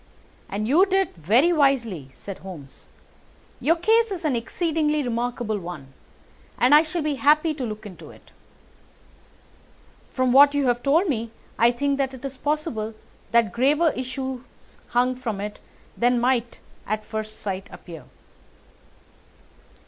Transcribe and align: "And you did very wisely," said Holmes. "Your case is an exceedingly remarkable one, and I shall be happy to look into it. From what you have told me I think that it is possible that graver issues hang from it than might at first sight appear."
"And 0.49 0.67
you 0.67 0.83
did 0.87 1.09
very 1.13 1.53
wisely," 1.53 2.09
said 2.15 2.39
Holmes. 2.39 2.87
"Your 3.59 3.75
case 3.75 4.09
is 4.09 4.25
an 4.25 4.35
exceedingly 4.35 5.03
remarkable 5.03 5.59
one, 5.59 5.93
and 6.57 6.73
I 6.73 6.81
shall 6.81 7.03
be 7.03 7.17
happy 7.21 7.53
to 7.53 7.63
look 7.63 7.85
into 7.85 8.09
it. 8.09 8.31
From 10.11 10.33
what 10.33 10.55
you 10.55 10.65
have 10.65 10.81
told 10.81 11.07
me 11.07 11.29
I 11.59 11.69
think 11.71 11.99
that 11.99 12.15
it 12.15 12.25
is 12.25 12.35
possible 12.35 12.95
that 13.29 13.51
graver 13.53 13.91
issues 13.91 14.41
hang 14.93 15.15
from 15.17 15.39
it 15.39 15.59
than 15.95 16.19
might 16.19 16.61
at 16.87 17.05
first 17.05 17.39
sight 17.39 17.67
appear." 17.71 18.05